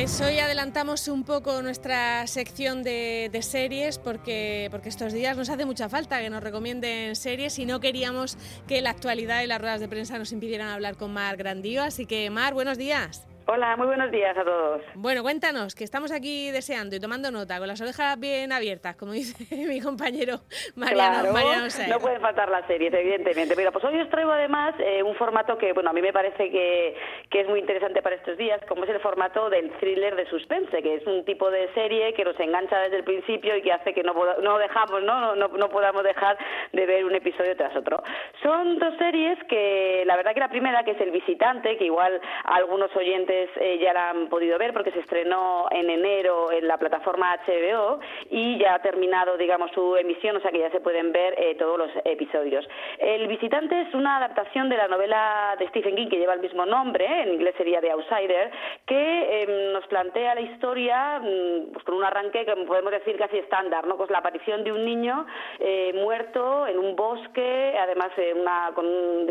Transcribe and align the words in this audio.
Pues 0.00 0.18
hoy 0.22 0.38
adelantamos 0.38 1.08
un 1.08 1.26
poco 1.26 1.60
nuestra 1.60 2.26
sección 2.26 2.82
de, 2.82 3.28
series 3.42 3.98
porque, 3.98 4.68
porque 4.70 4.88
estos 4.88 5.12
días 5.12 5.36
nos 5.36 5.50
hace 5.50 5.66
mucha 5.66 5.90
falta 5.90 6.22
que 6.22 6.30
nos 6.30 6.42
recomienden 6.42 7.14
series 7.14 7.58
y 7.58 7.66
no 7.66 7.80
queríamos 7.80 8.38
que 8.66 8.80
la 8.80 8.88
actualidad 8.88 9.42
y 9.42 9.46
las 9.46 9.60
ruedas 9.60 9.78
de 9.78 9.88
prensa 9.88 10.16
nos 10.16 10.32
impidieran 10.32 10.68
hablar 10.68 10.96
con 10.96 11.12
Mar 11.12 11.36
Grandío. 11.36 11.82
Así 11.82 12.06
que 12.06 12.30
Mar, 12.30 12.54
buenos 12.54 12.78
días. 12.78 13.30
Hola, 13.52 13.76
muy 13.76 13.88
buenos 13.88 14.12
días 14.12 14.36
a 14.38 14.44
todos. 14.44 14.80
Bueno, 14.94 15.22
cuéntanos, 15.22 15.74
que 15.74 15.82
estamos 15.82 16.12
aquí 16.12 16.52
deseando 16.52 16.94
y 16.94 17.00
tomando 17.00 17.32
nota, 17.32 17.58
con 17.58 17.66
las 17.66 17.80
orejas 17.80 18.18
bien 18.20 18.52
abiertas, 18.52 18.94
como 18.94 19.10
dice 19.10 19.44
mi 19.66 19.80
compañero 19.80 20.36
Mariano, 20.76 21.32
claro, 21.32 21.68
No 21.88 21.98
pueden 21.98 22.20
faltar 22.20 22.48
las 22.48 22.64
series, 22.68 22.94
evidentemente. 22.94 23.56
Mira, 23.56 23.72
pues 23.72 23.84
hoy 23.84 24.00
os 24.00 24.08
traigo 24.08 24.30
además 24.30 24.76
eh, 24.78 25.02
un 25.02 25.16
formato 25.16 25.58
que, 25.58 25.72
bueno, 25.72 25.90
a 25.90 25.92
mí 25.92 26.00
me 26.00 26.12
parece 26.12 26.48
que, 26.48 26.94
que, 27.30 27.40
es 27.40 27.48
muy 27.48 27.60
interesante 27.60 28.02
para 28.02 28.16
estos 28.16 28.36
días, 28.36 28.60
como 28.68 28.84
es 28.84 28.90
el 28.90 29.00
formato 29.00 29.48
del 29.50 29.70
thriller 29.78 30.16
de 30.16 30.26
suspense, 30.26 30.82
que 30.82 30.96
es 30.96 31.06
un 31.06 31.24
tipo 31.24 31.50
de 31.50 31.72
serie 31.74 32.12
que 32.14 32.24
nos 32.24 32.38
engancha 32.38 32.78
desde 32.80 32.98
el 32.98 33.04
principio 33.04 33.56
y 33.56 33.62
que 33.62 33.72
hace 33.72 33.94
que 33.94 34.02
no, 34.02 34.14
no 34.42 34.58
dejamos, 34.58 35.02
¿no? 35.02 35.34
No, 35.34 35.48
no 35.48 35.68
podamos 35.68 36.02
dejar 36.02 36.36
de 36.72 36.86
ver 36.86 37.04
un 37.04 37.14
episodio 37.14 37.56
tras 37.56 37.74
otro. 37.76 38.02
Son 38.42 38.78
dos 38.78 38.94
series 38.98 39.38
que, 39.44 40.04
la 40.06 40.16
verdad 40.16 40.34
que 40.34 40.40
la 40.40 40.48
primera, 40.48 40.84
que 40.84 40.92
es 40.92 41.00
El 41.00 41.10
Visitante, 41.10 41.76
que 41.76 41.84
igual 41.84 42.20
algunos 42.44 42.94
oyentes 42.96 43.50
eh, 43.56 43.78
ya 43.80 43.92
la 43.92 44.10
han 44.10 44.28
podido 44.28 44.58
ver 44.58 44.72
porque 44.72 44.92
se 44.92 45.00
estrenó 45.00 45.66
en 45.70 45.90
enero 45.90 46.52
en 46.52 46.66
la 46.66 46.78
plataforma 46.78 47.36
HBO 47.46 48.00
y 48.30 48.58
ya 48.58 48.74
ha 48.74 48.82
terminado, 48.82 49.36
digamos, 49.36 49.70
su 49.72 49.96
emisión, 49.96 50.36
o 50.36 50.40
sea 50.40 50.50
que 50.50 50.58
ya 50.58 50.70
se 50.70 50.80
pueden 50.80 51.12
ver 51.12 51.34
eh, 51.38 51.54
todos 51.56 51.78
los 51.78 51.90
episodios. 52.04 52.66
El 52.98 53.26
visitante 53.28 53.80
es 53.82 53.94
una 53.94 54.16
adaptación 54.18 54.68
de 54.68 54.76
la 54.76 54.88
novela 54.88 55.56
de 55.58 55.68
Stephen 55.68 55.96
King 55.96 56.08
que 56.08 56.18
lleva 56.18 56.34
el 56.34 56.40
mismo 56.40 56.66
nombre, 56.66 57.19
en 57.22 57.34
inglés 57.34 57.54
sería 57.56 57.80
The 57.80 57.90
Outsider, 57.90 58.50
que 58.86 59.42
em, 59.42 59.72
nos 59.72 59.86
plantea 59.86 60.34
la 60.34 60.40
historia 60.40 61.20
mm, 61.20 61.72
pues 61.72 61.84
con 61.84 61.94
un 61.94 62.04
arranque 62.04 62.44
que 62.44 62.56
podemos 62.66 62.92
decir 62.92 63.16
casi 63.16 63.38
estándar, 63.38 63.86
¿no? 63.86 63.96
Pues 63.96 64.10
la 64.10 64.18
aparición 64.18 64.64
de 64.64 64.72
un 64.72 64.84
niño 64.84 65.26
eh, 65.58 65.92
muerto 65.94 66.66
en 66.66 66.78
un 66.78 66.96
bosque, 66.96 67.74
además 67.78 68.10
una, 68.40 68.72
con 68.74 68.86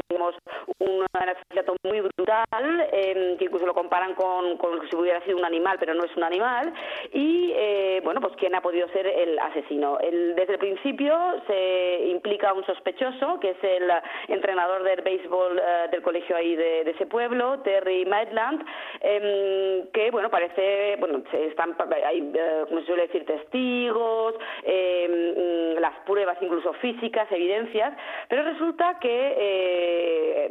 digamos, 0.10 0.36
un 0.80 1.06
asesinato 1.14 1.76
muy 1.84 2.02
brutal, 2.02 2.90
em, 2.92 3.38
que 3.38 3.46
incluso 3.46 3.68
lo 3.68 3.76
comparan 3.76 4.16
con, 4.16 4.58
con, 4.58 4.90
si 4.90 4.96
hubiera 4.96 5.22
sido 5.24 5.38
un 5.38 5.46
animal, 5.46 5.78
pero 5.80 5.94
no 5.94 6.04
es 6.04 6.18
un 6.18 6.24
animal, 6.24 6.74
y 7.14 7.54
eh, 7.56 8.02
bueno, 8.04 8.20
pues 8.20 8.34
quién 8.38 8.56
ha 8.56 8.62
podido 8.62 8.88
ser 8.90 9.06
el 9.06 9.38
asesino. 9.38 10.00
El, 10.00 10.36
desde 10.36 10.54
el 10.54 10.60
principio 10.60 11.16
se 11.46 12.08
implica 12.08 12.54
un 12.54 12.66
sospechoso, 12.66 13.40
que 13.40 13.52
es 13.52 13.64
el 13.64 13.92
entrenador 14.30 14.82
del 14.82 15.02
béisbol 15.02 15.60
eh, 15.60 15.88
del 15.92 16.02
colegio 16.02 16.36
ahí 16.36 16.56
de, 16.56 16.90
ese 16.90 17.06
pueblo, 17.06 17.60
Terry 17.60 18.04
Maitland, 18.06 18.66
em, 19.02 19.88
que 19.92 20.10
bueno, 20.10 20.32
parece, 20.32 20.96
bueno, 21.00 21.22
están, 21.32 21.76
hay, 22.04 22.32
eh, 22.34 22.66
como 22.68 22.82
se 22.82 22.88
suele 22.88 23.04
decir, 23.04 23.28
testigos, 23.28 24.34
em, 24.64 25.76
las 25.80 25.94
pruebas 26.08 26.38
incluso 26.42 26.74
físicas, 26.74 27.32
evidencias, 27.32 27.94
pero 28.28 28.42
resulta 28.42 28.98
que 29.00 29.99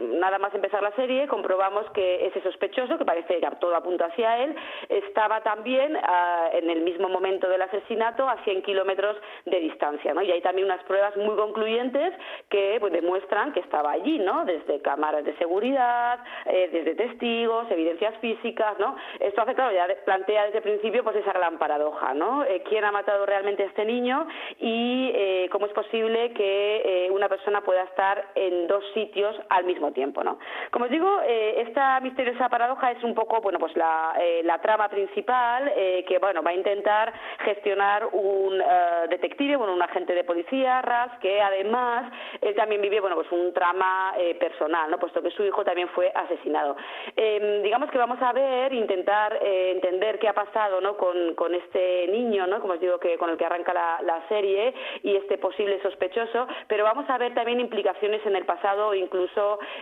nada 0.00 0.38
más 0.38 0.54
empezar 0.54 0.82
la 0.82 0.92
serie 0.92 1.26
comprobamos 1.26 1.88
que 1.90 2.26
ese 2.26 2.40
sospechoso, 2.42 2.98
que 2.98 3.04
parece 3.04 3.38
que 3.38 3.48
todo 3.60 3.74
apunta 3.74 4.06
hacia 4.06 4.38
él, 4.44 4.54
estaba 4.88 5.40
también 5.42 5.96
ah, 6.02 6.50
en 6.52 6.70
el 6.70 6.82
mismo 6.82 7.08
momento 7.08 7.48
del 7.48 7.62
asesinato 7.62 8.28
a 8.28 8.36
100 8.44 8.62
kilómetros 8.62 9.16
de 9.44 9.60
distancia, 9.60 10.14
¿no? 10.14 10.22
Y 10.22 10.30
hay 10.30 10.40
también 10.40 10.66
unas 10.66 10.82
pruebas 10.84 11.16
muy 11.16 11.36
concluyentes 11.36 12.14
que 12.48 12.76
pues, 12.80 12.92
demuestran 12.92 13.52
que 13.52 13.60
estaba 13.60 13.92
allí, 13.92 14.18
¿no? 14.18 14.44
Desde 14.44 14.80
cámaras 14.80 15.24
de 15.24 15.36
seguridad, 15.36 16.20
eh, 16.46 16.68
desde 16.72 16.94
testigos, 16.94 17.70
evidencias 17.70 18.14
físicas, 18.18 18.78
¿no? 18.78 18.96
Esto 19.20 19.42
hace, 19.42 19.54
claro, 19.54 19.74
ya 19.74 19.86
plantea 20.04 20.46
desde 20.46 20.58
el 20.58 20.64
principio 20.64 21.04
pues 21.04 21.16
esa 21.16 21.32
gran 21.32 21.58
paradoja, 21.58 22.14
¿no? 22.14 22.44
Eh, 22.44 22.62
¿Quién 22.68 22.84
ha 22.84 22.92
matado 22.92 23.26
realmente 23.26 23.62
a 23.62 23.66
este 23.66 23.84
niño 23.84 24.26
y 24.58 25.10
eh, 25.14 25.48
cómo 25.50 25.66
es 25.66 25.72
posible 25.72 26.32
que 26.32 27.08
una 27.12 27.28
persona 27.28 27.62
pueda 27.62 27.82
estar 27.82 28.28
en 28.34 28.66
dos 28.66 28.84
sitios 28.94 29.37
al 29.48 29.64
mismo 29.64 29.92
tiempo, 29.92 30.22
¿no? 30.22 30.38
Como 30.70 30.86
os 30.86 30.90
digo, 30.90 31.20
esta 31.26 32.00
misteriosa 32.00 32.48
paradoja 32.48 32.92
es 32.92 33.02
un 33.02 33.14
poco, 33.14 33.40
bueno, 33.40 33.58
pues 33.58 33.76
la, 33.76 34.14
la 34.44 34.60
trama 34.60 34.88
principal 34.88 35.72
que, 36.06 36.18
bueno, 36.20 36.42
va 36.42 36.50
a 36.50 36.54
intentar 36.54 37.12
gestionar 37.44 38.06
un 38.12 38.62
detective, 39.08 39.56
bueno, 39.56 39.74
un 39.74 39.82
agente 39.82 40.14
de 40.14 40.24
policía, 40.24 40.82
Ras, 40.82 41.18
que 41.20 41.40
además 41.40 42.12
él 42.40 42.54
también 42.54 42.80
vive, 42.82 43.00
bueno, 43.00 43.16
pues 43.16 43.30
un 43.32 43.52
trama 43.52 44.14
personal, 44.38 44.90
¿no? 44.90 44.98
Puesto 44.98 45.22
que 45.22 45.30
su 45.30 45.44
hijo 45.44 45.64
también 45.64 45.88
fue 45.88 46.10
asesinado. 46.14 46.76
Em, 47.16 47.62
digamos 47.62 47.90
que 47.90 47.98
vamos 47.98 48.20
a 48.22 48.32
ver, 48.32 48.72
intentar 48.72 49.38
entender 49.42 50.18
qué 50.18 50.28
ha 50.28 50.34
pasado, 50.34 50.80
¿no? 50.80 50.96
Con, 50.96 51.34
con 51.34 51.54
este 51.54 52.08
niño, 52.08 52.46
¿no? 52.46 52.60
Como 52.60 52.74
os 52.74 52.80
digo, 52.80 52.98
que 52.98 53.16
con 53.18 53.30
el 53.30 53.36
que 53.36 53.44
arranca 53.44 53.72
la, 53.72 54.00
la 54.02 54.26
serie 54.28 54.74
y 55.02 55.16
este 55.16 55.38
posible 55.38 55.80
sospechoso, 55.82 56.46
pero 56.66 56.84
vamos 56.84 57.08
a 57.08 57.18
ver 57.18 57.34
también 57.34 57.60
implicaciones 57.60 58.24
en 58.26 58.36
el 58.36 58.44
pasado, 58.44 58.94
incluso 58.94 59.27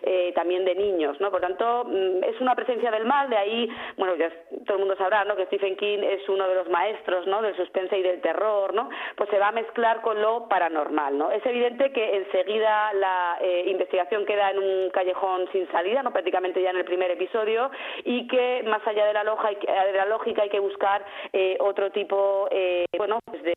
eh, 0.03 0.33
también 0.35 0.65
de 0.65 0.75
niños, 0.75 1.21
¿no? 1.21 1.31
Por 1.31 1.41
tanto, 1.41 1.85
mm, 1.85 2.25
es 2.25 2.41
una 2.41 2.55
presencia 2.55 2.91
del 2.91 3.05
mal, 3.05 3.31
de 3.31 3.37
ahí, 3.37 3.69
bueno, 3.97 4.15
ya 4.17 4.31
todo 4.65 4.75
el 4.75 4.81
mundo 4.81 4.97
sabrá, 4.97 5.25
¿no? 5.25 5.37
Que 5.37 5.47
Stephen 5.47 5.77
King 5.77 5.99
es 6.03 6.29
uno 6.29 6.49
de 6.49 6.55
los 6.55 6.69
maestros, 6.69 7.27
¿no? 7.27 7.43
Del 7.43 7.57
suspense 7.57 7.99
y 7.99 8.03
del 8.03 8.21
terror, 8.21 8.75
¿no? 8.75 8.89
Pues 9.17 9.29
se 9.31 9.39
va 9.39 9.49
a 9.49 9.53
mezclar 9.53 10.01
con 10.03 10.21
lo 10.21 10.49
paranormal, 10.49 11.17
¿no? 11.17 11.31
Es 11.31 11.45
evidente 11.47 11.93
que 11.93 12.17
enseguida 12.17 12.93
la 12.95 13.39
eh, 13.41 13.65
investigación 13.67 14.27
queda 14.27 14.51
en 14.51 14.59
un 14.59 14.91
callejón 14.91 15.49
sin 15.53 15.71
salida, 15.71 16.03
¿no? 16.03 16.13
Prácticamente 16.13 16.63
ya 16.63 16.71
en 16.71 16.77
el 16.77 16.85
primer 16.85 17.11
episodio 17.11 17.71
y 18.05 18.27
que 18.29 18.63
más 18.67 18.87
allá 18.87 19.07
de 19.07 19.13
la, 19.13 19.25
de 19.25 19.93
la 19.93 20.07
lógica 20.07 20.43
hay 20.43 20.51
que 20.51 20.61
buscar 20.61 21.05
eh, 21.33 21.57
otro 21.61 21.91
tipo, 21.91 22.49
bueno, 22.97 23.19
pues 23.25 23.43
de 23.43 23.55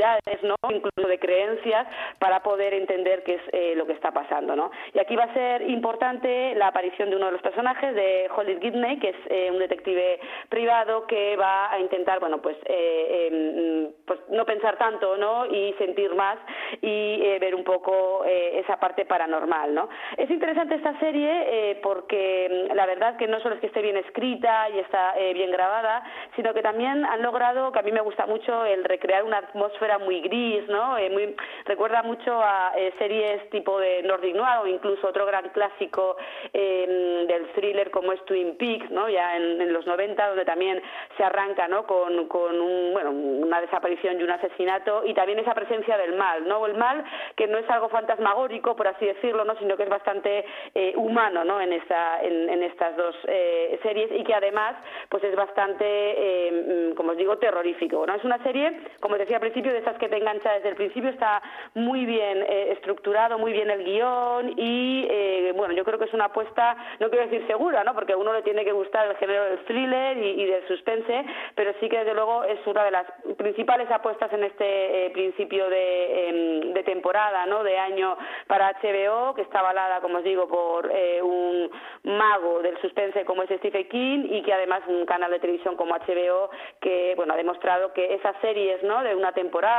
sensibilidades, 0.00 0.42
¿no? 0.42 0.56
Incluso 0.70 1.08
de 1.08 1.18
creencias 1.18 1.86
para 2.18 2.42
poder 2.42 2.74
entender 2.74 3.22
qué 3.24 3.34
es 3.34 3.76
lo 3.76 3.86
que 3.86 3.92
está 3.92 4.12
pasando, 4.12 4.56
¿no? 4.56 4.70
Y 4.94 4.98
aquí 4.98 5.16
va 5.16 5.24
a 5.24 5.34
ser 5.34 5.62
importante 5.62 6.54
la 6.54 6.68
aparición 6.68 7.10
de 7.10 7.16
uno 7.16 7.26
de 7.26 7.32
los 7.32 7.42
personajes, 7.42 7.94
de 7.94 8.28
Holly 8.34 8.58
Gibney, 8.60 8.98
que 8.98 9.10
es 9.10 9.16
eh, 9.28 9.50
un 9.50 9.58
detective 9.58 10.20
privado 10.48 11.06
que 11.06 11.36
va 11.36 11.72
a 11.72 11.78
intentar, 11.78 12.20
bueno, 12.20 12.40
pues, 12.40 12.56
eh, 12.66 13.28
em, 13.30 13.92
pues 14.06 14.20
no 14.30 14.44
pensar 14.44 14.76
tanto, 14.76 15.16
¿no? 15.16 15.46
Y 15.46 15.74
sentir 15.78 16.14
más 16.14 16.38
y 16.80 17.20
eh, 17.22 17.38
ver 17.40 17.54
un 17.54 17.64
poco 17.64 18.24
esa 18.24 18.78
parte 18.78 19.04
paranormal, 19.04 19.74
¿no? 19.74 19.88
Es 20.16 20.30
interesante 20.30 20.74
esta 20.76 20.98
serie 21.00 21.78
porque 21.82 22.68
mm, 22.70 22.74
la 22.74 22.86
verdad 22.86 23.16
que 23.16 23.26
no 23.26 23.40
solo 23.40 23.54
es 23.54 23.60
que 23.60 23.66
esté 23.66 23.82
bien 23.82 23.96
escrita 23.96 24.68
y 24.70 24.78
está 24.78 25.14
bien 25.34 25.50
grabada, 25.50 26.02
sino 26.36 26.54
que 26.54 26.62
también 26.62 27.04
han 27.04 27.22
logrado, 27.22 27.72
que 27.72 27.78
a 27.78 27.82
mí 27.82 27.92
me 27.92 28.00
gusta 28.00 28.26
mucho, 28.26 28.64
el 28.64 28.84
recrear 28.84 29.24
una 29.24 29.38
atmósfera 29.38 29.89
muy 29.98 30.20
gris, 30.20 30.66
¿no? 30.68 30.96
muy, 31.10 31.34
recuerda 31.64 32.02
mucho 32.02 32.40
a 32.42 32.72
series 32.98 33.48
tipo 33.50 33.78
de 33.78 34.02
Nordic 34.02 34.34
Noir 34.34 34.58
o 34.62 34.66
incluso 34.66 35.08
otro 35.08 35.26
gran 35.26 35.48
clásico 35.50 36.16
em, 36.52 37.26
del 37.26 37.46
thriller 37.54 37.90
como 37.90 38.12
es 38.12 38.24
Twin 38.24 38.56
Peaks, 38.56 38.90
¿no? 38.90 39.08
Ya 39.08 39.36
en, 39.36 39.72
los 39.72 39.86
90, 39.86 40.28
donde 40.28 40.44
también 40.44 40.82
se 41.16 41.24
arranca, 41.24 41.68
¿no? 41.68 41.86
Con, 41.86 42.28
con 42.28 42.60
un, 42.60 42.92
bueno, 42.92 43.10
una 43.10 43.60
desaparición 43.60 44.20
y 44.20 44.22
un 44.22 44.30
asesinato 44.30 45.04
y 45.04 45.14
también 45.14 45.38
esa 45.38 45.54
presencia 45.54 45.96
del 45.96 46.14
mal, 46.14 46.46
¿no? 46.46 46.64
El 46.66 46.74
mal 46.74 47.04
que 47.36 47.46
no 47.46 47.58
es 47.58 47.68
algo 47.70 47.88
fantasmagórico, 47.88 48.76
por 48.76 48.88
así 48.88 49.06
decirlo, 49.06 49.44
¿no? 49.44 49.56
Sino 49.56 49.76
que 49.76 49.84
es 49.84 49.88
bastante 49.88 50.44
eh, 50.74 50.92
humano, 50.96 51.44
¿no? 51.44 51.60
En, 51.60 51.72
esta, 51.72 52.22
en, 52.22 52.62
estas 52.62 52.96
dos 52.96 53.16
eh, 53.26 53.78
series 53.82 54.10
y 54.12 54.24
que 54.24 54.34
además, 54.34 54.76
pues 55.08 55.24
es 55.24 55.34
bastante, 55.34 56.48
em, 56.48 56.94
como 56.94 57.12
os 57.12 57.16
digo, 57.16 57.38
terrorífico, 57.38 58.06
¿no? 58.06 58.14
Es 58.14 58.24
una 58.24 58.42
serie, 58.42 58.80
como 59.00 59.16
decía 59.16 59.36
al 59.36 59.42
principio, 59.42 59.72
de 59.72 59.79
estas 59.80 59.98
que 59.98 60.08
te 60.08 60.16
engancha 60.16 60.52
desde 60.52 60.70
el 60.70 60.76
principio, 60.76 61.10
está 61.10 61.42
muy 61.74 62.06
bien 62.06 62.42
eh, 62.42 62.72
estructurado, 62.72 63.38
muy 63.38 63.52
bien 63.52 63.70
el 63.70 63.84
guion 63.84 64.54
y 64.56 65.06
eh, 65.08 65.52
bueno, 65.56 65.74
yo 65.74 65.84
creo 65.84 65.98
que 65.98 66.04
es 66.04 66.14
una 66.14 66.26
apuesta, 66.26 66.76
no 66.98 67.10
quiero 67.10 67.26
decir 67.26 67.46
segura, 67.46 67.84
¿no? 67.84 67.94
Porque 67.94 68.12
a 68.12 68.16
uno 68.16 68.32
le 68.32 68.42
tiene 68.42 68.64
que 68.64 68.72
gustar 68.72 69.08
el 69.08 69.16
género 69.16 69.44
del 69.44 69.64
thriller 69.64 70.16
y, 70.18 70.44
del 70.44 70.66
suspense, 70.68 71.24
pero 71.54 71.72
sí 71.80 71.88
que 71.88 71.98
desde 71.98 72.14
luego 72.14 72.44
es 72.44 72.58
una 72.66 72.84
de 72.84 72.90
las 72.90 73.06
principales 73.36 73.90
apuestas 73.90 74.32
en 74.32 74.44
este 74.44 75.06
eh, 75.06 75.10
principio 75.10 75.66
em, 75.70 76.72
de, 76.72 76.82
temporada, 76.82 77.46
¿no? 77.46 77.62
De 77.62 77.78
año 77.78 78.16
para 78.46 78.72
HBO, 78.80 79.34
que 79.34 79.42
está 79.42 79.60
avalada, 79.60 80.00
como 80.00 80.18
os 80.18 80.24
digo, 80.24 80.48
por 80.48 80.90
eh, 80.92 81.22
un 81.22 81.70
mago 82.04 82.60
del 82.62 82.78
suspense 82.80 83.24
como 83.24 83.42
es 83.42 83.50
Stephen 83.58 83.88
King 83.88 84.26
y 84.30 84.42
que 84.42 84.52
además 84.52 84.80
un 84.88 85.04
canal 85.06 85.30
de 85.30 85.38
televisión 85.38 85.76
como 85.76 85.94
HBO 85.94 86.50
que, 86.80 87.14
bueno, 87.16 87.34
ha 87.34 87.36
demostrado 87.36 87.92
que 87.92 88.14
esas 88.14 88.36
series, 88.40 88.82
¿no? 88.82 89.02
De 89.02 89.14
una 89.14 89.32
temporada, 89.32 89.69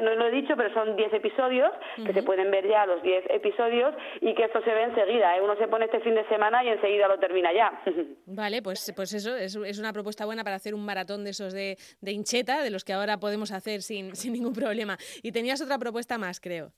no 0.00 0.14
lo 0.14 0.26
he 0.26 0.30
dicho, 0.30 0.54
pero 0.56 0.72
son 0.72 0.96
10 0.96 1.12
episodios 1.14 1.70
que 2.04 2.12
se 2.12 2.22
pueden 2.22 2.50
ver 2.50 2.66
ya 2.68 2.86
los 2.86 3.02
10 3.02 3.24
episodios 3.30 3.94
y 4.20 4.34
que 4.34 4.44
esto 4.44 4.62
se 4.62 4.72
ve 4.72 4.84
enseguida. 4.84 5.36
¿eh? 5.36 5.40
Uno 5.42 5.56
se 5.56 5.68
pone 5.68 5.86
este 5.86 6.00
fin 6.00 6.14
de 6.14 6.26
semana 6.28 6.64
y 6.64 6.68
enseguida 6.68 7.08
lo 7.08 7.18
termina 7.18 7.52
ya. 7.52 7.80
Vale, 8.26 8.62
pues, 8.62 8.92
pues 8.94 9.12
eso 9.12 9.36
es, 9.36 9.56
es 9.56 9.78
una 9.78 9.92
propuesta 9.92 10.24
buena 10.24 10.44
para 10.44 10.56
hacer 10.56 10.74
un 10.74 10.84
maratón 10.84 11.24
de 11.24 11.30
esos 11.30 11.52
de, 11.52 11.76
de 12.00 12.12
hincheta, 12.12 12.62
de 12.62 12.70
los 12.70 12.84
que 12.84 12.92
ahora 12.92 13.18
podemos 13.18 13.52
hacer 13.52 13.82
sin, 13.82 14.14
sin 14.16 14.32
ningún 14.32 14.52
problema. 14.52 14.96
Y 15.22 15.32
tenías 15.32 15.60
otra 15.60 15.78
propuesta 15.78 16.18
más, 16.18 16.40
creo. 16.40 16.72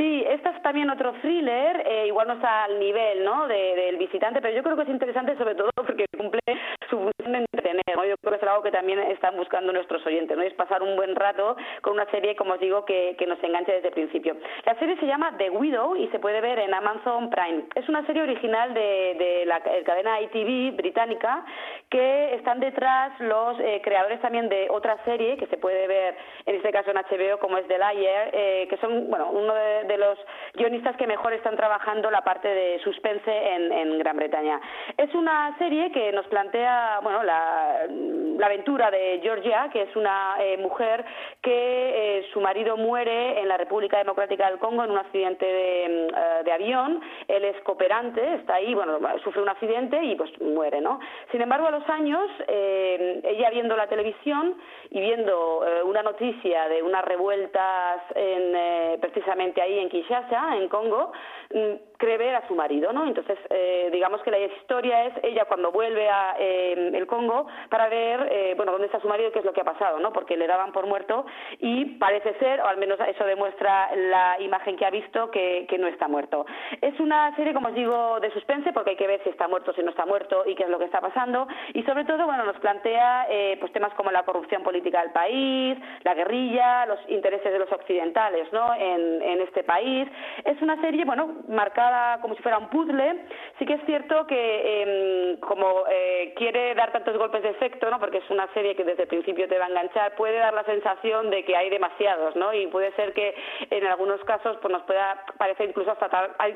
Sí, 0.00 0.24
esta 0.26 0.48
es 0.48 0.62
también 0.62 0.88
otro 0.88 1.12
thriller, 1.20 1.82
eh, 1.86 2.06
igual 2.06 2.26
no 2.26 2.32
está 2.32 2.64
al 2.64 2.80
nivel 2.80 3.22
¿no? 3.22 3.46
del 3.46 3.98
visitante, 3.98 4.40
pero 4.40 4.56
yo 4.56 4.62
creo 4.62 4.74
que 4.74 4.84
es 4.84 4.88
interesante 4.88 5.36
sobre 5.36 5.54
todo 5.54 5.68
porque 5.76 6.06
cumple 6.16 6.40
su 6.88 6.96
función 6.96 7.32
de 7.32 7.38
entretener. 7.40 7.84
Yo 8.08 8.16
creo 8.16 8.30
que 8.30 8.36
es 8.36 8.50
algo 8.50 8.62
que 8.62 8.70
también 8.70 8.98
están 8.98 9.36
buscando 9.36 9.74
nuestros 9.74 10.04
oyentes, 10.06 10.34
¿no? 10.34 10.42
es 10.42 10.54
pasar 10.54 10.82
un 10.82 10.96
buen 10.96 11.14
rato 11.16 11.54
con 11.82 11.92
una 11.92 12.06
serie, 12.10 12.34
como 12.34 12.54
os 12.54 12.60
digo, 12.60 12.86
que, 12.86 13.14
que 13.18 13.26
nos 13.26 13.44
enganche 13.44 13.72
desde 13.72 13.88
el 13.88 13.94
principio. 13.94 14.38
La 14.64 14.74
serie 14.78 14.96
se 14.96 15.06
llama 15.06 15.36
The 15.36 15.50
Widow 15.50 15.96
y 15.96 16.08
se 16.08 16.18
puede 16.18 16.40
ver 16.40 16.60
en 16.60 16.72
Amazon 16.72 17.28
Prime. 17.28 17.64
Es 17.74 17.86
una 17.90 18.06
serie 18.06 18.22
original 18.22 18.72
de, 18.72 19.16
de 19.18 19.44
la 19.44 19.60
cadena 19.60 20.18
ITV 20.22 20.78
británica 20.78 21.44
que 21.90 22.36
están 22.36 22.60
detrás 22.60 23.18
los 23.18 23.58
eh, 23.58 23.80
creadores 23.82 24.20
también 24.20 24.48
de 24.48 24.68
otra 24.70 24.96
serie 25.04 25.36
que 25.36 25.46
se 25.48 25.56
puede 25.56 25.88
ver 25.88 26.16
en 26.46 26.54
este 26.54 26.70
caso 26.70 26.90
en 26.90 26.96
HBO 26.96 27.38
como 27.40 27.58
es 27.58 27.66
The 27.66 27.78
Liar, 27.78 28.30
eh, 28.32 28.66
que 28.70 28.76
son 28.76 29.10
bueno 29.10 29.30
uno 29.30 29.52
de, 29.52 29.89
los 29.98 30.18
guionistas 30.54 30.96
que 30.96 31.06
mejor 31.06 31.32
están 31.32 31.56
trabajando 31.56 32.10
la 32.10 32.22
parte 32.22 32.48
de 32.48 32.78
suspense 32.80 33.30
en, 33.30 33.72
en 33.72 33.98
Gran 33.98 34.16
Bretaña. 34.16 34.60
Es 34.96 35.14
una 35.14 35.56
serie 35.58 35.90
que 35.92 36.12
nos 36.12 36.26
plantea 36.26 37.00
bueno 37.02 37.22
la, 37.22 37.86
la 37.88 38.46
aventura 38.46 38.90
de 38.90 39.20
Georgia, 39.22 39.68
que 39.72 39.82
es 39.82 39.96
una 39.96 40.36
eh, 40.40 40.56
mujer 40.58 41.04
que 41.42 42.26
su 42.32 42.40
marido 42.40 42.76
muere 42.76 43.40
en 43.40 43.48
la 43.48 43.56
República 43.56 43.98
Democrática 43.98 44.48
del 44.48 44.58
Congo 44.58 44.84
en 44.84 44.90
un 44.90 44.98
accidente 44.98 45.46
de, 45.46 46.12
de 46.44 46.52
avión. 46.52 47.00
Él 47.28 47.44
es 47.44 47.60
cooperante, 47.62 48.34
está 48.34 48.54
ahí, 48.54 48.74
bueno, 48.74 48.98
sufre 49.24 49.42
un 49.42 49.48
accidente 49.48 50.02
y 50.02 50.16
pues 50.16 50.30
muere, 50.40 50.80
¿no? 50.80 51.00
Sin 51.30 51.40
embargo, 51.40 51.66
a 51.66 51.70
los 51.70 51.88
años, 51.88 52.30
eh, 52.46 53.20
ella 53.24 53.50
viendo 53.50 53.76
la 53.76 53.86
televisión 53.88 54.56
y 54.90 55.00
viendo 55.00 55.66
eh, 55.66 55.82
una 55.82 56.02
noticia 56.02 56.68
de 56.68 56.82
unas 56.82 57.04
revueltas 57.04 58.02
en, 58.14 58.54
eh, 58.56 58.98
precisamente 59.00 59.60
ahí 59.62 59.78
en 59.78 59.88
Kinshasa, 59.88 60.56
en 60.56 60.68
Congo, 60.68 61.12
mm, 61.52 61.89
cree 62.00 62.34
a 62.34 62.46
su 62.48 62.54
marido, 62.54 62.92
¿no? 62.92 63.06
Entonces, 63.06 63.38
eh, 63.50 63.90
digamos 63.92 64.22
que 64.22 64.30
la 64.30 64.38
historia 64.38 65.04
es 65.04 65.14
ella 65.22 65.44
cuando 65.44 65.70
vuelve 65.70 66.08
a 66.08 66.34
eh, 66.38 66.90
el 66.94 67.06
Congo 67.06 67.46
para 67.68 67.88
ver, 67.88 68.26
eh, 68.30 68.54
bueno, 68.56 68.72
dónde 68.72 68.86
está 68.86 69.00
su 69.00 69.08
marido 69.08 69.28
y 69.28 69.32
qué 69.32 69.40
es 69.40 69.44
lo 69.44 69.52
que 69.52 69.60
ha 69.60 69.64
pasado, 69.64 70.00
¿no? 70.00 70.12
Porque 70.12 70.36
le 70.36 70.46
daban 70.46 70.72
por 70.72 70.86
muerto 70.86 71.26
y 71.58 71.84
parece 71.98 72.34
ser, 72.38 72.60
o 72.62 72.66
al 72.66 72.78
menos 72.78 72.98
eso 73.06 73.24
demuestra 73.24 73.94
la 73.94 74.40
imagen 74.40 74.76
que 74.76 74.86
ha 74.86 74.90
visto, 74.90 75.30
que, 75.30 75.66
no 75.80 75.86
está 75.86 76.08
muerto. 76.08 76.44
Es 76.82 76.98
una 77.00 77.34
serie, 77.36 77.54
como 77.54 77.68
os 77.68 77.74
digo, 77.74 78.20
de 78.20 78.30
suspense 78.32 78.70
porque 78.72 78.90
hay 78.90 78.96
que 78.96 79.06
ver 79.06 79.22
si 79.22 79.30
está 79.30 79.48
muerto, 79.48 79.72
si 79.72 79.82
no 79.82 79.90
está 79.90 80.04
muerto 80.04 80.42
y 80.44 80.54
qué 80.54 80.64
es 80.64 80.68
lo 80.68 80.78
que 80.78 80.84
está 80.84 81.00
pasando 81.00 81.48
y 81.72 81.82
sobre 81.84 82.04
todo, 82.04 82.26
bueno, 82.26 82.44
nos 82.44 82.58
plantea 82.58 83.26
pues 83.58 83.72
temas 83.72 83.94
como 83.94 84.10
la 84.10 84.24
corrupción 84.24 84.62
política 84.62 85.00
del 85.00 85.12
país, 85.12 85.78
la 86.02 86.12
guerrilla, 86.12 86.84
los 86.84 86.98
intereses 87.08 87.50
de 87.50 87.58
los 87.58 87.72
occidentales, 87.72 88.52
¿no? 88.52 88.74
En, 88.74 89.22
en 89.22 89.40
este 89.40 89.64
país. 89.64 90.06
Es 90.44 90.60
una 90.60 90.78
serie, 90.82 91.06
bueno, 91.06 91.36
marcada 91.48 91.89
como 92.20 92.34
si 92.34 92.42
fuera 92.42 92.58
un 92.58 92.68
puzzle. 92.68 93.26
Sí 93.58 93.66
que 93.66 93.74
es 93.74 93.84
cierto 93.86 94.26
que 94.26 94.82
em, 94.82 95.40
como 95.40 95.84
eh, 95.90 96.32
quiere 96.36 96.74
dar 96.74 96.92
tantos 96.92 97.16
golpes 97.16 97.42
de 97.42 97.50
efecto, 97.50 97.90
¿no? 97.90 97.98
porque 97.98 98.18
es 98.18 98.30
una 98.30 98.52
serie 98.54 98.74
que 98.74 98.84
desde 98.84 99.02
el 99.02 99.08
principio 99.08 99.48
te 99.48 99.58
va 99.58 99.66
a 99.66 99.68
enganchar, 99.68 100.14
puede 100.16 100.38
dar 100.38 100.54
la 100.54 100.64
sensación 100.64 101.30
de 101.30 101.44
que 101.44 101.56
hay 101.56 101.70
demasiados, 101.70 102.34
¿no? 102.36 102.52
Y 102.54 102.66
puede 102.68 102.92
ser 102.92 103.12
que 103.12 103.34
en 103.70 103.86
algunos 103.86 104.22
casos 104.24 104.56
pues 104.60 104.72
nos 104.72 104.82
pueda 104.82 105.24
parecer 105.38 105.68
incluso 105.68 105.90
hasta 105.90 106.06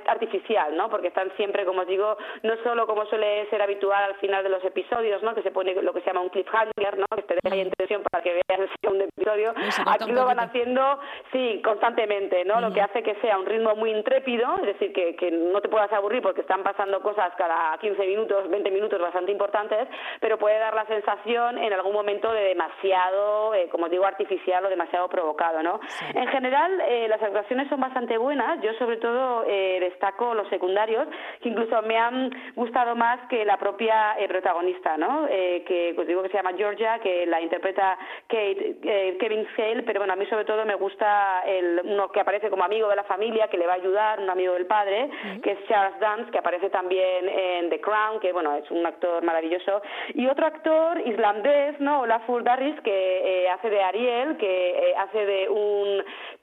artificial, 0.06 0.76
¿no? 0.76 0.88
Porque 0.88 1.08
están 1.08 1.30
siempre, 1.36 1.64
como 1.64 1.82
os 1.82 1.86
digo, 1.86 2.16
no 2.42 2.54
solo 2.62 2.86
como 2.86 3.06
suele 3.06 3.48
ser 3.50 3.62
habitual 3.62 4.04
al 4.04 4.14
final 4.16 4.42
de 4.42 4.50
los 4.50 4.64
episodios, 4.64 5.22
¿no? 5.22 5.34
Que 5.34 5.42
se 5.42 5.50
pone 5.50 5.74
lo 5.74 5.92
que 5.92 6.00
se 6.00 6.06
llama 6.06 6.22
un 6.22 6.30
cliffhanger, 6.30 6.98
¿no? 6.98 7.06
Que 7.14 7.22
te 7.22 7.34
deja 7.42 7.54
ahí 7.54 7.60
en 7.60 7.70
tensión 7.70 8.02
para 8.10 8.22
que 8.22 8.32
veas 8.32 8.60
el 8.60 8.70
segundo 8.80 9.04
episodio. 9.04 9.54
Aquí 9.86 10.12
lo 10.12 10.24
van 10.24 10.40
haciendo, 10.40 10.98
sí, 11.32 11.60
constantemente, 11.64 12.44
¿no? 12.44 12.60
Lo 12.60 12.72
que 12.72 12.80
hace 12.80 13.02
que 13.02 13.14
sea 13.16 13.38
un 13.38 13.46
ritmo 13.46 13.74
muy 13.76 13.90
intrépido, 13.90 14.56
es 14.58 14.66
decir, 14.66 14.92
que 14.92 15.16
que 15.16 15.23
no 15.30 15.60
te 15.60 15.68
puedas 15.68 15.92
aburrir 15.92 16.22
porque 16.22 16.42
están 16.42 16.62
pasando 16.62 17.00
cosas 17.00 17.32
cada 17.36 17.76
15 17.78 18.06
minutos, 18.06 18.48
20 18.48 18.70
minutos 18.70 19.00
bastante 19.00 19.32
importantes, 19.32 19.88
pero 20.20 20.38
puede 20.38 20.58
dar 20.58 20.74
la 20.74 20.86
sensación 20.86 21.58
en 21.58 21.72
algún 21.72 21.92
momento 21.92 22.32
de 22.32 22.44
demasiado, 22.44 23.54
eh, 23.54 23.68
como 23.70 23.88
digo, 23.88 24.04
artificial 24.04 24.64
o 24.64 24.68
demasiado 24.68 25.08
provocado, 25.08 25.62
¿no? 25.62 25.80
En 26.14 26.26
general, 26.28 26.80
eh, 26.88 27.08
las 27.08 27.22
actuaciones 27.22 27.68
son 27.68 27.80
bastante 27.80 28.18
buenas. 28.18 28.60
Yo, 28.62 28.72
sobre 28.74 28.96
todo, 28.98 29.44
eh, 29.46 29.78
destaco 29.80 30.34
los 30.34 30.48
secundarios, 30.48 31.06
que 31.40 31.48
incluso 31.48 31.80
me 31.82 31.96
han 31.96 32.30
gustado 32.54 32.94
más 32.94 33.20
que 33.28 33.44
la 33.44 33.58
propia 33.58 34.16
protagonista, 34.28 34.96
¿no? 34.96 35.26
que, 35.26 35.92
pues 35.94 36.06
digo 36.06 36.22
que 36.22 36.28
se 36.28 36.36
llama 36.36 36.56
Georgia, 36.56 36.98
que 36.98 37.26
la 37.26 37.40
interpreta 37.40 37.98
Kate, 38.28 39.16
Kevin 39.18 39.46
Hale, 39.56 39.82
pero 39.82 40.00
bueno, 40.00 40.12
a 40.12 40.16
mí 40.16 40.26
sobre 40.26 40.44
todo 40.44 40.64
me 40.64 40.74
gusta 40.74 41.42
el, 41.46 41.80
uno 41.84 42.10
que 42.10 42.20
aparece 42.20 42.50
como 42.50 42.64
amigo 42.64 42.88
de 42.88 42.96
la 42.96 43.04
familia, 43.04 43.48
que 43.48 43.58
le 43.58 43.66
va 43.66 43.72
a 43.72 43.76
ayudar, 43.76 44.20
un 44.20 44.30
amigo 44.30 44.54
del 44.54 44.66
padre, 44.66 45.10
que 45.42 45.52
es 45.52 45.58
Charles 45.68 45.98
Dance, 46.00 46.30
que 46.30 46.38
aparece 46.38 46.70
también 46.70 47.28
en 47.28 47.70
The 47.70 47.80
Crown, 47.80 48.20
que 48.20 48.32
bueno, 48.32 48.54
es 48.56 48.70
un 48.70 48.84
actor 48.86 49.22
maravilloso, 49.22 49.82
y 50.14 50.26
otro 50.26 50.46
actor 50.46 51.00
islandés, 51.06 51.80
¿no? 51.80 52.00
Olafur 52.00 52.42
Darris, 52.42 52.78
que 52.80 53.44
eh, 53.44 53.48
hace 53.48 53.70
de 53.70 53.82
Ariel, 53.82 54.36
que 54.36 54.70
eh, 54.70 54.94
hace 54.96 55.24
de 55.24 55.48
un 55.48 56.02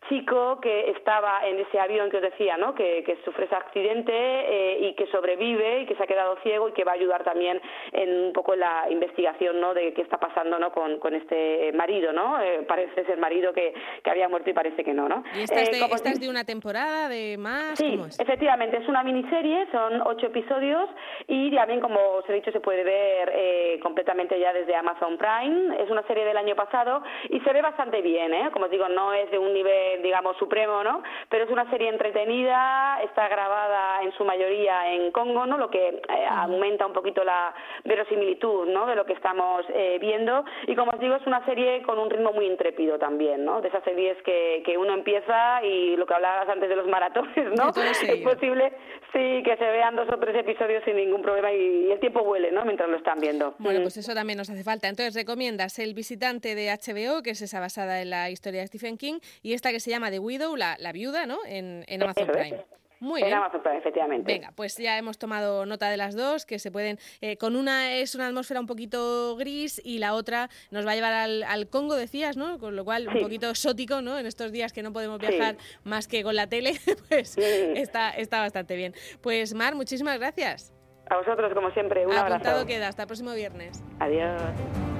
chico 0.09 0.59
que 0.61 0.91
estaba 0.91 1.47
en 1.47 1.59
ese 1.59 1.79
avión 1.79 2.09
que 2.09 2.17
os 2.17 2.23
decía, 2.23 2.57
¿no? 2.57 2.73
Que, 2.73 3.01
sufre 3.25 3.45
ese 3.45 3.55
accidente 3.55 4.13
eh, 4.13 4.77
y 4.81 4.95
que 4.95 5.05
sobrevive 5.07 5.81
y 5.81 5.85
que 5.85 5.95
se 5.95 6.03
ha 6.03 6.07
quedado 6.07 6.37
ciego 6.41 6.69
y 6.69 6.71
que 6.71 6.83
va 6.83 6.93
a 6.93 6.95
ayudar 6.95 7.23
también 7.23 7.61
en 7.91 8.27
un 8.27 8.33
poco 8.33 8.55
la 8.55 8.87
investigación, 8.89 9.59
¿no? 9.59 9.73
De 9.73 9.93
qué 9.93 10.01
está 10.01 10.17
pasando, 10.17 10.57
¿no? 10.57 10.71
Con, 10.71 10.99
con 10.99 11.13
este 11.13 11.71
marido, 11.73 12.13
¿no? 12.13 12.37
parece 12.67 13.05
ser 13.05 13.17
marido 13.17 13.53
que, 13.53 13.73
que, 14.03 14.09
había 14.09 14.27
muerto 14.29 14.49
y 14.49 14.53
parece 14.53 14.83
que 14.83 14.93
no, 14.93 15.07
¿no? 15.07 15.23
¿Y 15.35 15.43
esta, 15.43 15.61
es 15.61 15.71
de, 15.71 16.19
de 16.19 16.29
una 16.29 16.43
temporada, 16.43 17.09
de 17.09 17.37
más? 17.37 17.77
Sí, 17.77 17.99
efectivamente 18.19 18.60
es 18.69 18.87
una 18.87 19.03
miniserie, 19.03 19.67
son 19.71 20.01
ocho 20.05 20.27
episodios 20.27 20.87
y 21.27 21.53
también, 21.55 21.79
como 21.79 21.99
os 21.99 22.29
he 22.29 22.33
dicho, 22.33 22.51
se 22.51 22.59
puede 22.59 22.83
ver 22.83 23.31
eh, 23.33 23.79
completamente 23.81 24.39
ya 24.39 24.53
desde 24.53 24.75
Amazon 24.75 25.17
Prime. 25.17 25.81
Es 25.81 25.89
una 25.89 26.03
serie 26.03 26.25
del 26.25 26.37
año 26.37 26.55
pasado 26.55 27.01
y 27.29 27.39
se 27.39 27.53
ve 27.53 27.61
bastante 27.61 28.01
bien, 28.01 28.33
¿eh? 28.33 28.49
Como 28.51 28.65
os 28.65 28.71
digo, 28.71 28.87
no 28.87 29.13
es 29.13 29.29
de 29.31 29.39
un 29.39 29.53
nivel, 29.53 30.03
digamos, 30.03 30.37
supremo, 30.37 30.83
¿no? 30.83 31.01
Pero 31.29 31.45
es 31.45 31.49
una 31.49 31.69
serie 31.71 31.89
entretenida, 31.89 33.01
está 33.03 33.27
grabada 33.27 34.03
en 34.03 34.11
su 34.13 34.23
mayoría 34.23 34.93
en 34.93 35.11
Congo, 35.11 35.45
¿no? 35.45 35.57
Lo 35.57 35.69
que 35.69 35.87
eh, 35.89 36.27
aumenta 36.29 36.85
un 36.85 36.93
poquito 36.93 37.23
la 37.23 37.53
verosimilitud, 37.83 38.67
¿no? 38.67 38.85
De 38.85 38.95
lo 38.95 39.05
que 39.05 39.13
estamos 39.13 39.65
eh, 39.69 39.97
viendo. 39.99 40.45
Y 40.67 40.75
como 40.75 40.91
os 40.91 40.99
digo, 40.99 41.15
es 41.15 41.25
una 41.25 41.43
serie 41.45 41.81
con 41.81 41.97
un 41.97 42.09
ritmo 42.09 42.31
muy 42.31 42.45
intrépido 42.45 42.99
también, 42.99 43.43
¿no? 43.43 43.61
De 43.61 43.69
esas 43.69 43.83
series 43.83 44.21
que, 44.23 44.61
que 44.65 44.77
uno 44.77 44.93
empieza 44.93 45.63
y 45.63 45.95
lo 45.95 46.05
que 46.05 46.13
hablabas 46.13 46.47
antes 46.47 46.69
de 46.69 46.75
los 46.75 46.87
maratones, 46.87 47.51
¿no? 47.57 47.71
Es 48.11 48.25
posible 48.41 48.71
sí, 49.13 49.43
que 49.43 49.55
se 49.57 49.63
vean 49.63 49.95
dos 49.95 50.07
o 50.11 50.17
tres 50.17 50.35
episodios 50.35 50.83
sin 50.83 50.95
ningún 50.95 51.21
problema 51.21 51.51
y, 51.51 51.91
el 51.91 51.99
tiempo 51.99 52.21
huele, 52.21 52.51
¿no? 52.51 52.65
Mientras 52.65 52.89
lo 52.89 52.97
están 52.97 53.19
viendo. 53.19 53.55
Bueno, 53.59 53.79
mm. 53.79 53.83
pues 53.83 53.97
eso 53.97 54.13
también 54.13 54.37
nos 54.37 54.49
hace 54.49 54.63
falta. 54.63 54.87
Entonces, 54.87 55.13
recomiendas 55.13 55.77
El 55.79 55.93
visitante 55.93 56.55
de 56.55 56.69
HBO, 56.69 57.21
que 57.21 57.31
es 57.31 57.41
esa 57.41 57.59
basada 57.59 58.01
en 58.01 58.09
la 58.09 58.29
historia 58.29 58.61
de 58.61 58.67
Stephen 58.67 58.97
King, 58.97 59.19
y 59.43 59.53
esta 59.53 59.71
que 59.71 59.79
se 59.79 59.91
llama 59.91 60.09
The 60.09 60.19
Widow, 60.19 60.55
la, 60.55 60.77
la 60.79 60.91
viuda, 60.91 61.25
¿no? 61.25 61.39
En, 61.45 61.83
en 61.87 62.03
Amazon 62.03 62.27
Prime. 62.27 62.63
Muy 63.01 63.23
bien. 63.23 63.35
efectivamente. 63.75 64.31
Venga, 64.31 64.53
pues 64.55 64.77
ya 64.77 64.95
hemos 64.95 65.17
tomado 65.17 65.65
nota 65.65 65.89
de 65.89 65.97
las 65.97 66.15
dos, 66.15 66.45
que 66.45 66.59
se 66.59 66.71
pueden, 66.71 66.99
eh, 67.19 67.35
con 67.35 67.55
una 67.55 67.95
es 67.95 68.13
una 68.13 68.27
atmósfera 68.27 68.59
un 68.59 68.67
poquito 68.67 69.35
gris 69.37 69.81
y 69.83 69.97
la 69.97 70.13
otra 70.13 70.49
nos 70.69 70.85
va 70.85 70.91
a 70.91 70.95
llevar 70.95 71.13
al, 71.13 71.67
Congo, 71.69 71.95
decías, 71.95 72.37
¿no? 72.37 72.59
Con 72.59 72.75
lo 72.75 72.85
cual 72.85 73.07
un 73.07 73.19
poquito 73.19 73.49
exótico, 73.49 74.01
¿no? 74.01 74.19
En 74.19 74.27
estos 74.27 74.51
días 74.51 74.71
que 74.71 74.83
no 74.83 74.93
podemos 74.93 75.17
viajar 75.17 75.57
más 75.83 76.07
que 76.07 76.21
con 76.21 76.35
la 76.35 76.47
tele, 76.47 76.73
pues 77.09 77.37
está, 77.39 78.11
está 78.11 78.39
bastante 78.39 78.75
bien. 78.75 78.93
Pues 79.21 79.55
Mar, 79.55 79.73
muchísimas 79.73 80.19
gracias. 80.19 80.71
A 81.09 81.17
vosotros, 81.17 81.51
como 81.55 81.71
siempre, 81.71 82.05
un 82.05 82.13
Apuntado 82.13 82.67
queda, 82.67 82.87
hasta 82.87 83.01
el 83.01 83.07
próximo 83.07 83.33
viernes. 83.33 83.83
Adiós. 83.99 84.90